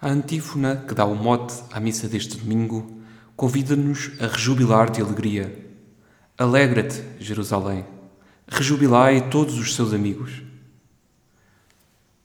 [0.00, 3.02] A antífona que dá o mote à missa deste domingo
[3.34, 5.52] convida-nos a rejubilar de alegria.
[6.38, 7.84] Alegra-te, Jerusalém.
[8.46, 10.40] Rejubilai todos os seus amigos.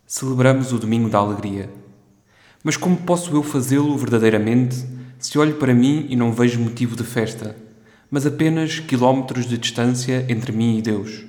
[0.05, 1.67] Celebramos o domingo da alegria.
[2.63, 4.85] Mas como posso eu fazê-lo verdadeiramente
[5.17, 7.57] se olho para mim e não vejo motivo de festa,
[8.11, 11.25] mas apenas quilómetros de distância entre mim e Deus?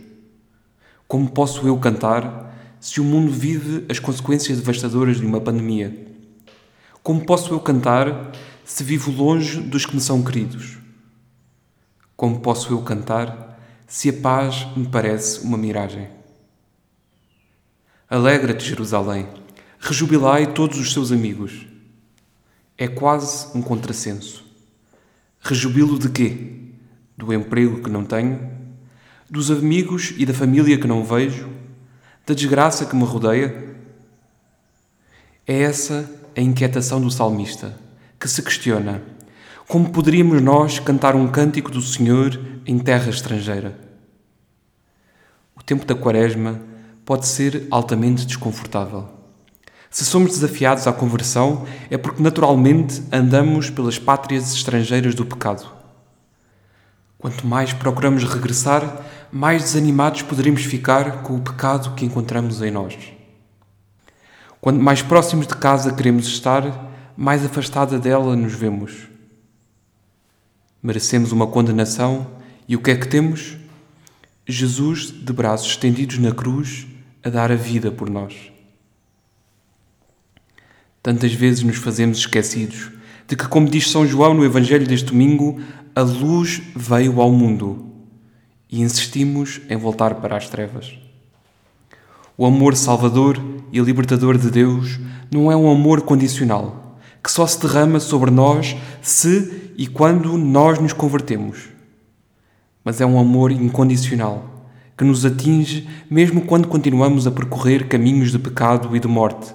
[1.08, 6.12] Como posso eu cantar se o mundo vive as consequências devastadoras de uma pandemia?
[7.04, 8.32] Como posso eu cantar
[8.64, 10.78] se vivo longe dos que me são queridos?
[12.16, 16.08] Como posso eu cantar se a paz me parece uma miragem?
[18.08, 19.28] Alegra-te, Jerusalém,
[19.78, 21.66] rejubilai todos os seus amigos.
[22.78, 24.42] É quase um contrassenso.
[25.40, 26.56] Rejubilo de quê?
[27.18, 28.50] Do emprego que não tenho?
[29.28, 31.50] Dos amigos e da família que não vejo?
[32.24, 33.76] Da desgraça que me rodeia?
[35.46, 37.76] É essa a inquietação do salmista,
[38.18, 39.02] que se questiona:
[39.68, 43.78] como poderíamos nós cantar um cântico do Senhor em terra estrangeira?
[45.56, 46.60] O tempo da Quaresma
[47.04, 49.08] pode ser altamente desconfortável.
[49.90, 55.66] Se somos desafiados à conversão, é porque naturalmente andamos pelas pátrias estrangeiras do pecado.
[57.16, 62.98] Quanto mais procuramos regressar, mais desanimados poderemos ficar com o pecado que encontramos em nós.
[64.64, 69.10] Quanto mais próximos de casa queremos estar, mais afastada dela nos vemos.
[70.82, 72.26] Merecemos uma condenação
[72.66, 73.58] e o que é que temos?
[74.46, 76.86] Jesus de braços estendidos na cruz
[77.22, 78.50] a dar a vida por nós.
[81.02, 82.90] Tantas vezes nos fazemos esquecidos
[83.28, 85.60] de que, como diz São João no Evangelho deste domingo,
[85.94, 87.92] a luz veio ao mundo
[88.70, 91.04] e insistimos em voltar para as trevas.
[92.36, 93.40] O amor salvador
[93.70, 94.98] e libertador de Deus
[95.30, 100.80] não é um amor condicional, que só se derrama sobre nós se e quando nós
[100.80, 101.68] nos convertemos.
[102.84, 104.66] Mas é um amor incondicional,
[104.98, 109.54] que nos atinge mesmo quando continuamos a percorrer caminhos de pecado e de morte.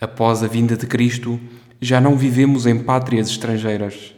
[0.00, 1.38] Após a vinda de Cristo,
[1.80, 4.12] já não vivemos em pátrias estrangeiras.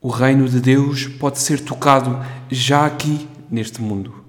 [0.00, 2.18] O reino de Deus pode ser tocado
[2.50, 4.25] já aqui neste mundo.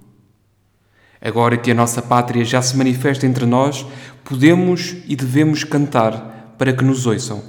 [1.22, 3.86] Agora que a nossa pátria já se manifesta entre nós,
[4.24, 7.44] podemos e devemos cantar para que nos ouçam.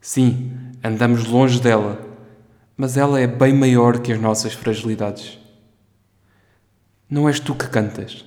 [0.00, 0.52] Sim,
[0.82, 2.00] andamos longe dela,
[2.76, 5.38] mas ela é bem maior que as nossas fragilidades.
[7.08, 8.24] Não és tu que cantas,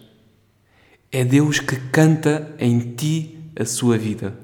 [1.11, 4.37] é Deus que canta em ti a sua vida.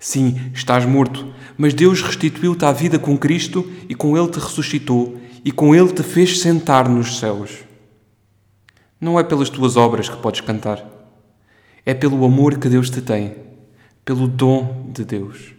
[0.00, 5.20] Sim, estás morto, mas Deus restituiu-te à vida com Cristo e com Ele te ressuscitou
[5.44, 7.67] e com Ele te fez sentar nos céus.
[9.00, 10.84] Não é pelas tuas obras que podes cantar.
[11.86, 13.36] É pelo amor que Deus te tem,
[14.04, 15.54] pelo dom de Deus.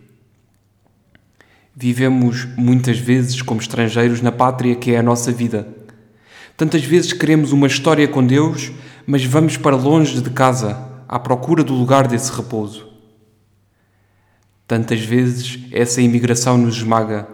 [1.73, 5.67] Vivemos muitas vezes como estrangeiros na pátria que é a nossa vida.
[6.57, 8.73] Tantas vezes queremos uma história com Deus,
[9.07, 10.77] mas vamos para longe de casa,
[11.07, 12.89] à procura do lugar desse repouso.
[14.67, 17.27] Tantas vezes essa imigração nos esmaga.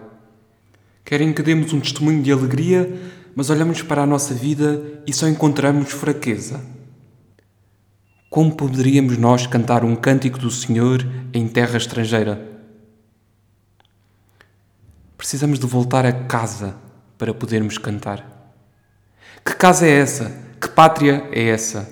[1.04, 2.98] Querem que demos um testemunho de alegria,
[3.36, 6.64] mas olhamos para a nossa vida e só encontramos fraqueza.
[8.30, 12.42] Como poderíamos nós cantar um cântico do Senhor em terra estrangeira?
[15.18, 16.76] Precisamos de voltar a casa
[17.18, 18.54] para podermos cantar.
[19.44, 20.32] Que casa é essa?
[20.60, 21.90] Que pátria é essa?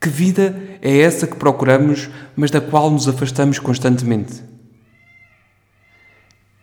[0.00, 4.42] Que vida é essa que procuramos, mas da qual nos afastamos constantemente?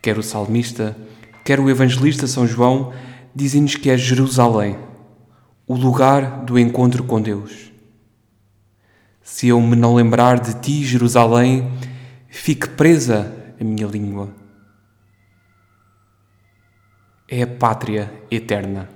[0.02, 0.96] Quer o salmista,
[1.44, 2.94] quer o evangelista São João
[3.36, 4.78] dizem-nos que é Jerusalém,
[5.68, 7.72] o lugar do encontro com Deus.
[9.22, 11.72] Se eu me não lembrar de ti, Jerusalém,
[12.28, 14.30] fique presa a minha língua.
[17.28, 18.90] É a pátria eterna.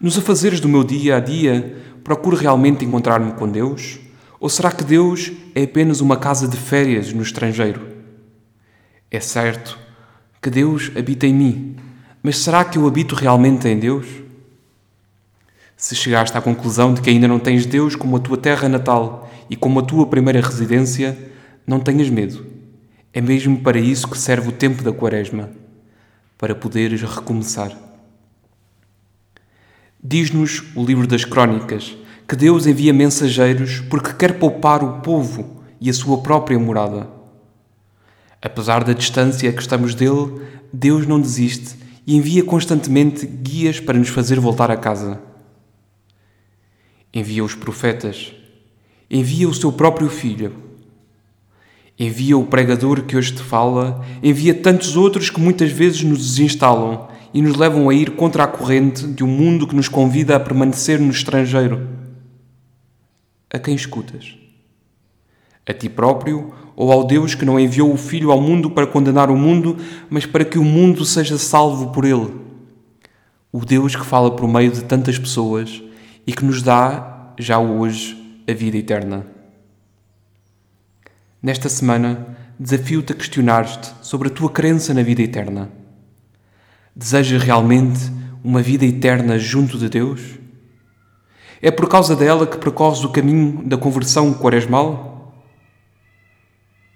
[0.00, 3.98] Nos afazeres do meu dia a dia, procuro realmente encontrar-me com Deus?
[4.40, 7.86] Ou será que Deus é apenas uma casa de férias no estrangeiro?
[9.10, 9.78] É certo
[10.40, 11.76] que Deus habita em mim,
[12.22, 14.06] mas será que eu habito realmente em Deus?
[15.76, 19.30] Se chegaste à conclusão de que ainda não tens Deus como a tua terra natal
[19.48, 21.16] e como a tua primeira residência,
[21.66, 22.44] não tenhas medo.
[23.12, 25.50] É mesmo para isso que serve o tempo da Quaresma
[26.36, 27.72] para poderes recomeçar.
[30.02, 31.96] Diz-nos o livro das Crônicas
[32.28, 37.08] que Deus envia mensageiros porque quer poupar o povo e a sua própria morada.
[38.40, 40.40] Apesar da distância que estamos dele,
[40.72, 45.20] Deus não desiste e envia constantemente guias para nos fazer voltar a casa.
[47.12, 48.32] Envia os profetas
[49.10, 50.54] Envia o seu próprio Filho.
[51.98, 57.08] Envia o pregador que hoje te fala, envia tantos outros que muitas vezes nos desinstalam
[57.32, 60.40] e nos levam a ir contra a corrente de um mundo que nos convida a
[60.40, 61.88] permanecer no estrangeiro.
[63.50, 64.36] A quem escutas?
[65.66, 69.32] A ti próprio ou ao Deus que não enviou o Filho ao mundo para condenar
[69.32, 69.76] o mundo,
[70.08, 72.32] mas para que o mundo seja salvo por ele?
[73.50, 75.82] O Deus que fala por meio de tantas pessoas
[76.24, 78.16] e que nos dá, já hoje,
[78.48, 79.26] a vida eterna.
[81.42, 85.72] Nesta semana, desafio-te a questionar-te sobre a tua crença na vida eterna.
[86.94, 88.08] Desejas realmente
[88.44, 90.20] uma vida eterna junto de Deus?
[91.60, 95.17] É por causa dela que percorres o caminho da conversão quaresmal?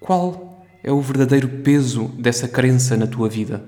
[0.03, 3.63] Qual é o verdadeiro peso dessa crença na tua vida?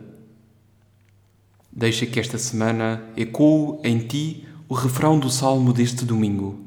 [1.71, 6.59] Deixa que esta semana ecoe em ti o refrão do salmo deste domingo.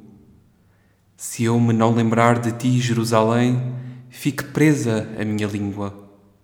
[1.18, 3.60] Se eu me não lembrar de ti, Jerusalém,
[4.08, 6.07] fique presa a minha língua